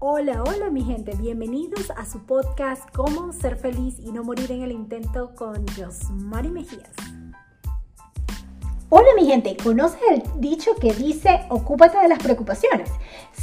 Hola, 0.00 0.44
hola 0.44 0.70
mi 0.70 0.84
gente, 0.84 1.10
bienvenidos 1.16 1.90
a 1.90 2.06
su 2.06 2.24
podcast 2.24 2.88
Cómo 2.94 3.32
ser 3.32 3.56
feliz 3.56 3.96
y 3.98 4.12
no 4.12 4.22
morir 4.22 4.52
en 4.52 4.62
el 4.62 4.70
intento 4.70 5.34
con 5.34 5.66
Josmari 5.76 6.50
Mejías. 6.50 6.92
Hola 8.90 9.08
mi 9.16 9.26
gente, 9.26 9.56
¿conoces 9.60 9.98
el 10.08 10.22
dicho 10.40 10.76
que 10.76 10.92
dice 10.92 11.40
ocúpate 11.48 11.98
de 11.98 12.06
las 12.06 12.22
preocupaciones? 12.22 12.88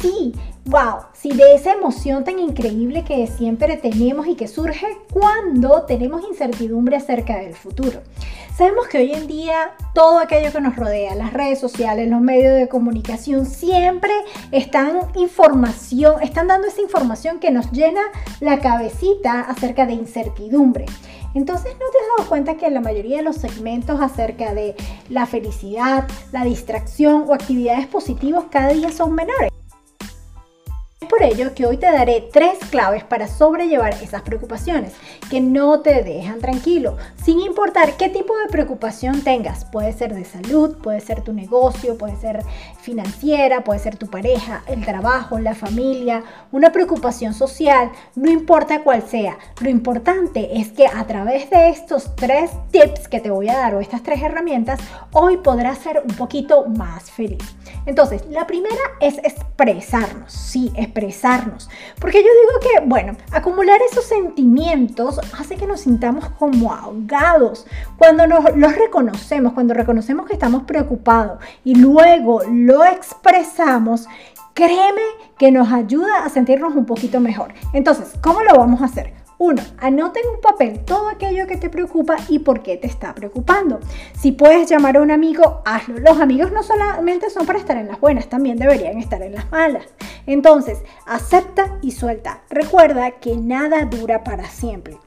Sí, 0.00 0.32
wow, 0.66 1.06
sí, 1.12 1.30
de 1.30 1.54
esa 1.54 1.72
emoción 1.72 2.22
tan 2.22 2.38
increíble 2.38 3.02
que 3.02 3.26
siempre 3.26 3.76
tenemos 3.78 4.28
y 4.28 4.36
que 4.36 4.46
surge 4.46 4.86
cuando 5.12 5.82
tenemos 5.86 6.22
incertidumbre 6.28 6.96
acerca 6.96 7.38
del 7.38 7.54
futuro. 7.54 8.02
Sabemos 8.56 8.86
que 8.86 8.98
hoy 8.98 9.12
en 9.12 9.26
día 9.26 9.72
todo 9.94 10.20
aquello 10.20 10.52
que 10.52 10.60
nos 10.60 10.76
rodea, 10.76 11.16
las 11.16 11.32
redes 11.32 11.58
sociales, 11.58 12.08
los 12.08 12.20
medios 12.20 12.54
de 12.54 12.68
comunicación, 12.68 13.44
siempre 13.44 14.12
están 14.52 15.00
información, 15.16 16.22
están 16.22 16.46
dando 16.46 16.68
esa 16.68 16.80
información 16.80 17.40
que 17.40 17.50
nos 17.50 17.72
llena 17.72 18.02
la 18.38 18.60
cabecita 18.60 19.40
acerca 19.40 19.84
de 19.84 19.94
incertidumbre. 19.94 20.86
Entonces, 21.34 21.72
¿no 21.72 21.86
te 21.90 21.98
has 21.98 22.18
dado 22.18 22.28
cuenta 22.28 22.56
que 22.56 22.70
la 22.70 22.80
mayoría 22.80 23.16
de 23.16 23.22
los 23.24 23.36
segmentos 23.36 24.00
acerca 24.00 24.54
de 24.54 24.76
la 25.08 25.26
felicidad, 25.26 26.06
la 26.30 26.44
distracción 26.44 27.24
o 27.26 27.34
actividades 27.34 27.86
positivas 27.86 28.44
cada 28.50 28.68
día 28.68 28.92
son 28.92 29.14
menores? 29.14 29.57
Por 31.08 31.22
ello 31.22 31.54
que 31.54 31.66
hoy 31.66 31.78
te 31.78 31.86
daré 31.86 32.28
tres 32.32 32.58
claves 32.70 33.02
para 33.02 33.26
sobrellevar 33.26 33.94
esas 33.94 34.22
preocupaciones 34.22 34.92
que 35.30 35.40
no 35.40 35.80
te 35.80 36.02
dejan 36.02 36.40
tranquilo, 36.40 36.96
sin 37.24 37.40
importar 37.40 37.96
qué 37.96 38.08
tipo 38.08 38.36
de 38.38 38.48
preocupación 38.48 39.22
tengas. 39.22 39.64
Puede 39.64 39.92
ser 39.92 40.14
de 40.14 40.24
salud, 40.24 40.76
puede 40.82 41.00
ser 41.00 41.22
tu 41.22 41.32
negocio, 41.32 41.96
puede 41.96 42.16
ser 42.16 42.42
financiera, 42.80 43.64
puede 43.64 43.80
ser 43.80 43.96
tu 43.96 44.08
pareja, 44.08 44.62
el 44.66 44.84
trabajo, 44.84 45.38
la 45.38 45.54
familia, 45.54 46.22
una 46.52 46.72
preocupación 46.72 47.34
social, 47.34 47.90
no 48.14 48.30
importa 48.30 48.82
cuál 48.82 49.02
sea. 49.02 49.38
Lo 49.60 49.70
importante 49.70 50.58
es 50.58 50.72
que 50.72 50.86
a 50.86 51.06
través 51.06 51.48
de 51.50 51.70
estos 51.70 52.14
tres 52.16 52.50
tips 52.70 53.08
que 53.08 53.20
te 53.20 53.30
voy 53.30 53.48
a 53.48 53.56
dar 53.56 53.74
o 53.74 53.80
estas 53.80 54.02
tres 54.02 54.22
herramientas, 54.22 54.78
hoy 55.12 55.38
podrás 55.38 55.78
ser 55.78 56.02
un 56.04 56.14
poquito 56.16 56.66
más 56.66 57.10
feliz. 57.10 57.42
Entonces, 57.86 58.24
la 58.28 58.46
primera 58.46 58.76
es 59.00 59.18
expresarnos, 59.18 60.32
sí, 60.32 60.70
expresarnos 60.74 60.97
expresarnos. 61.04 61.68
Porque 62.00 62.18
yo 62.18 62.28
digo 62.28 62.60
que, 62.60 62.86
bueno, 62.86 63.16
acumular 63.32 63.80
esos 63.90 64.04
sentimientos 64.04 65.20
hace 65.38 65.56
que 65.56 65.66
nos 65.66 65.80
sintamos 65.80 66.28
como 66.38 66.72
ahogados. 66.72 67.66
Cuando 67.96 68.26
nos, 68.26 68.56
los 68.56 68.76
reconocemos, 68.76 69.52
cuando 69.52 69.74
reconocemos 69.74 70.26
que 70.26 70.34
estamos 70.34 70.64
preocupados 70.64 71.38
y 71.64 71.74
luego 71.74 72.42
lo 72.50 72.84
expresamos, 72.84 74.06
créeme 74.54 75.02
que 75.38 75.52
nos 75.52 75.72
ayuda 75.72 76.24
a 76.24 76.28
sentirnos 76.28 76.74
un 76.74 76.84
poquito 76.84 77.20
mejor. 77.20 77.54
Entonces, 77.72 78.14
¿cómo 78.20 78.42
lo 78.42 78.56
vamos 78.56 78.82
a 78.82 78.86
hacer? 78.86 79.17
Uno, 79.40 79.62
anota 79.78 80.18
en 80.18 80.30
un 80.34 80.40
papel 80.40 80.84
todo 80.84 81.08
aquello 81.08 81.46
que 81.46 81.56
te 81.56 81.70
preocupa 81.70 82.16
y 82.28 82.40
por 82.40 82.60
qué 82.60 82.76
te 82.76 82.88
está 82.88 83.14
preocupando. 83.14 83.78
Si 84.18 84.32
puedes 84.32 84.68
llamar 84.68 84.96
a 84.96 85.00
un 85.00 85.12
amigo, 85.12 85.62
hazlo. 85.64 86.00
Los 86.00 86.20
amigos 86.20 86.50
no 86.50 86.64
solamente 86.64 87.30
son 87.30 87.46
para 87.46 87.60
estar 87.60 87.76
en 87.76 87.86
las 87.86 88.00
buenas, 88.00 88.28
también 88.28 88.58
deberían 88.58 88.98
estar 88.98 89.22
en 89.22 89.36
las 89.36 89.48
malas. 89.52 89.84
Entonces, 90.26 90.82
acepta 91.06 91.78
y 91.82 91.92
suelta. 91.92 92.42
Recuerda 92.50 93.12
que 93.12 93.36
nada 93.36 93.84
dura 93.84 94.24
para 94.24 94.48
siempre. 94.48 94.98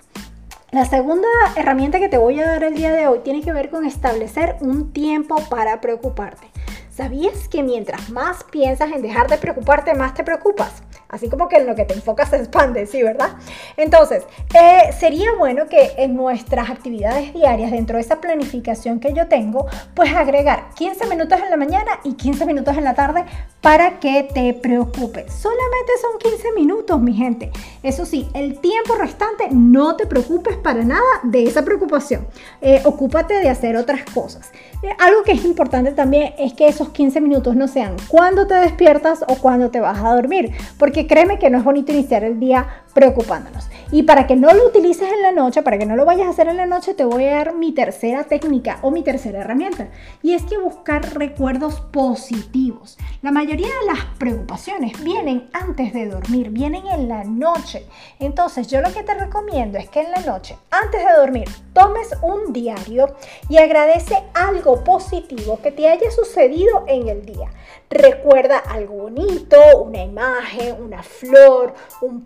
La 0.72 0.86
segunda 0.86 1.28
herramienta 1.58 2.00
que 2.00 2.08
te 2.08 2.18
voy 2.18 2.40
a 2.40 2.48
dar 2.48 2.64
el 2.64 2.76
día 2.76 2.94
de 2.94 3.08
hoy 3.08 3.20
tiene 3.26 3.42
que 3.42 3.52
ver 3.52 3.70
con 3.70 3.86
establecer 3.86 4.56
un 4.62 4.94
tiempo 4.94 5.36
para 5.50 5.82
preocuparte. 5.82 6.48
¿Sabías 6.90 7.50
que 7.50 7.64
mientras 7.64 8.10
más 8.10 8.46
piensas 8.46 8.94
en 8.94 9.02
dejar 9.02 9.28
de 9.28 9.38
preocuparte, 9.38 9.94
más 9.94 10.14
te 10.14 10.24
preocupas? 10.24 10.84
Así 11.12 11.30
como 11.30 11.48
que 11.48 11.58
en 11.58 11.68
lo 11.68 11.76
que 11.76 11.86
te 11.86 11.94
enfocas 11.94 12.30
se 12.30 12.38
expande, 12.38 12.88
¿sí, 12.88 13.04
verdad? 13.04 13.32
Entonces, 13.78 14.24
eh, 14.54 14.92
sería 14.98 15.34
bueno 15.38 15.68
que 15.68 15.92
en 15.98 16.16
nuestras 16.16 16.70
actividades 16.70 17.34
diarias, 17.34 17.72
dentro 17.72 17.98
de 17.98 18.02
esa 18.02 18.22
planificación 18.22 19.00
que 19.00 19.14
yo 19.14 19.28
tengo, 19.28 19.68
pues 19.94 20.14
agregar 20.14 20.70
15 20.76 21.08
minutos 21.08 21.40
en 21.40 21.50
la 21.50 21.58
mañana 21.58 22.00
y 22.04 22.14
15 22.14 22.46
minutos 22.46 22.78
en 22.78 22.86
la 22.86 22.96
tarde 22.96 23.26
para 23.60 24.00
que 24.00 24.24
te 24.34 24.54
preocupes. 24.54 25.34
Solamente 25.34 25.92
son 26.02 26.18
15 26.18 26.52
minutos, 26.54 27.00
mi 27.00 27.14
gente. 27.14 27.52
Eso 27.84 28.06
sí, 28.06 28.30
el 28.34 28.60
tiempo 28.60 28.96
restante 28.96 29.50
no 29.52 29.96
te 29.96 30.08
preocupes 30.08 30.58
para 30.58 30.84
nada 30.84 31.02
de 31.24 31.44
esa 31.44 31.64
preocupación. 31.64 32.28
Eh, 32.62 32.82
ocúpate 32.86 33.34
de 33.36 33.50
hacer 33.50 33.76
otras 33.76 34.04
cosas. 34.14 34.52
Algo 34.98 35.24
que 35.24 35.34
es 35.34 35.46
importante 35.46 35.92
también 35.92 36.34
es 36.40 36.54
que 36.54 36.68
esos 36.68 36.90
15 36.90 37.22
minutos 37.22 37.56
no 37.56 37.68
sean 37.68 37.96
cuando 38.08 38.48
te 38.48 38.56
despiertas 38.56 39.24
o 39.28 39.36
cuando 39.36 39.70
te 39.70 39.80
vas 39.80 40.00
a 40.04 40.16
dormir, 40.16 40.52
porque 40.80 41.06
créeme 41.06 41.38
que 41.38 41.50
no 41.50 41.60
es 41.60 41.64
bonito 41.64 41.92
iniciar 41.92 42.24
el 42.24 42.40
día 42.40 42.68
preocupándonos. 42.94 43.68
Y 43.92 44.04
para 44.04 44.26
que 44.26 44.36
no 44.36 44.54
lo 44.54 44.68
utilices 44.68 45.12
en 45.12 45.22
la 45.22 45.32
noche, 45.32 45.64
para 45.64 45.78
que 45.78 45.86
no 45.86 45.96
lo 45.96 46.06
vayas 46.06 46.28
a 46.28 46.30
hacer 46.30 46.48
en 46.48 46.58
la 46.58 46.66
noche, 46.66 46.94
te 46.94 47.04
voy 47.04 47.26
a 47.26 47.36
dar 47.36 47.56
mi 47.56 47.74
tercera 47.74 48.24
técnica 48.24 48.80
o 48.82 48.92
mi 48.92 49.04
tercera 49.04 49.42
herramienta. 49.42 49.90
Y 50.22 50.34
es 50.34 50.44
que 50.44 50.58
buscar 50.58 51.14
recuerdos 51.14 51.82
positivos. 51.82 52.98
La 53.22 53.32
mayoría 53.32 53.68
de 53.68 53.94
las 53.94 54.06
preocupaciones 54.18 55.04
vienen 55.04 55.50
antes 55.52 55.94
de 55.94 56.08
dormir, 56.08 56.50
vienen 56.50 56.88
en 56.88 57.10
la 57.10 57.24
noche. 57.26 57.86
Entonces 58.20 58.68
yo 58.68 58.82
lo 58.82 58.94
que 58.94 59.04
te 59.04 59.14
recomiendo 59.14 59.78
es 59.78 59.90
que 59.90 60.02
en 60.02 60.12
la 60.12 60.22
noche, 60.22 60.58
antes 60.70 61.06
de 61.06 61.14
dormir, 61.14 61.50
tomes 61.74 62.10
un 62.22 62.54
diario 62.54 63.16
y 63.50 63.58
agradece 63.58 64.24
algo 64.34 64.84
positivo 64.84 65.60
que 65.62 65.72
te 65.72 65.90
haya 65.90 66.10
sucedido 66.12 66.86
en 66.88 67.10
el 67.10 67.26
día. 67.26 67.50
Recuerda 67.90 68.58
algo 68.58 68.94
bonito, 68.94 69.58
una 69.84 70.02
imagen, 70.02 70.82
una 70.82 71.04
flor, 71.04 71.74
un 72.02 72.24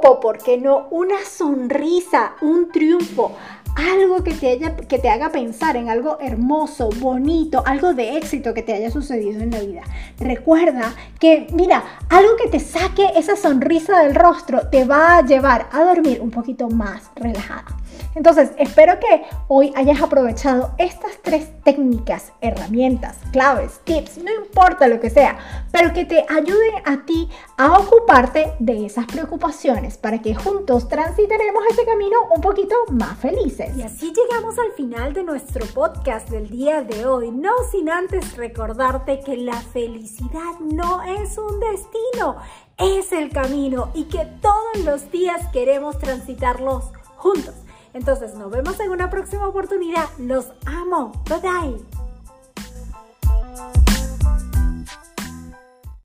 piropo, 0.00 0.20
¿por 0.20 0.38
qué 0.38 0.58
no? 0.58 0.86
Una 0.90 1.24
sonrisa, 1.24 2.32
un 2.40 2.70
triunfo, 2.70 3.32
algo 3.76 4.22
que 4.22 4.34
te, 4.34 4.50
haya, 4.50 4.76
que 4.76 4.98
te 4.98 5.08
haga 5.08 5.30
pensar 5.30 5.76
en 5.76 5.88
algo 5.88 6.18
hermoso, 6.20 6.90
bonito, 6.98 7.62
algo 7.66 7.94
de 7.94 8.16
éxito 8.16 8.52
que 8.54 8.62
te 8.62 8.74
haya 8.74 8.90
sucedido 8.90 9.40
en 9.40 9.50
la 9.50 9.60
vida. 9.60 9.82
Recuerda 10.18 10.92
que, 11.18 11.46
mira, 11.52 11.84
algo 12.08 12.36
que 12.36 12.48
te 12.48 12.60
saque 12.60 13.06
esa 13.16 13.36
sonrisa 13.36 14.00
del 14.02 14.14
rostro 14.14 14.68
te 14.70 14.84
va 14.84 15.18
a 15.18 15.24
llevar 15.24 15.68
a 15.72 15.84
dormir 15.84 16.20
un 16.20 16.30
poquito 16.30 16.68
más 16.68 17.10
relajada. 17.16 17.79
Entonces, 18.14 18.50
espero 18.58 18.98
que 18.98 19.22
hoy 19.46 19.72
hayas 19.76 20.02
aprovechado 20.02 20.72
estas 20.78 21.12
tres 21.22 21.48
técnicas, 21.62 22.32
herramientas, 22.40 23.16
claves, 23.32 23.80
tips, 23.84 24.18
no 24.18 24.32
importa 24.32 24.88
lo 24.88 24.98
que 24.98 25.10
sea, 25.10 25.38
pero 25.70 25.92
que 25.92 26.04
te 26.04 26.24
ayuden 26.28 26.74
a 26.84 27.04
ti 27.06 27.28
a 27.56 27.78
ocuparte 27.78 28.52
de 28.58 28.86
esas 28.86 29.06
preocupaciones 29.06 29.96
para 29.96 30.20
que 30.20 30.34
juntos 30.34 30.88
transitaremos 30.88 31.62
ese 31.70 31.84
camino 31.84 32.16
un 32.34 32.40
poquito 32.40 32.74
más 32.90 33.16
felices. 33.18 33.76
Y 33.76 33.82
así 33.82 34.12
llegamos 34.12 34.58
al 34.58 34.72
final 34.72 35.12
de 35.12 35.22
nuestro 35.22 35.64
podcast 35.66 36.28
del 36.30 36.50
día 36.50 36.82
de 36.82 37.06
hoy, 37.06 37.30
no 37.30 37.52
sin 37.70 37.90
antes 37.90 38.36
recordarte 38.36 39.20
que 39.20 39.36
la 39.36 39.60
felicidad 39.60 40.58
no 40.60 41.02
es 41.02 41.38
un 41.38 41.60
destino, 41.60 42.36
es 42.76 43.12
el 43.12 43.30
camino 43.30 43.90
y 43.94 44.04
que 44.04 44.26
todos 44.40 44.84
los 44.84 45.10
días 45.12 45.46
queremos 45.52 45.98
transitarlos 45.98 46.90
juntos. 47.16 47.54
Entonces 47.92 48.34
nos 48.34 48.50
vemos 48.50 48.78
en 48.80 48.90
una 48.90 49.10
próxima 49.10 49.46
oportunidad. 49.48 50.06
Los 50.18 50.52
amo. 50.66 51.12
Bye 51.28 51.40
bye. 51.40 51.99